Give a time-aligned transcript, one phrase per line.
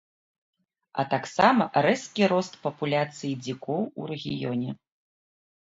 [1.01, 4.69] А таксама рэзкі рост папуляцыі дзікоў у рэгіёне.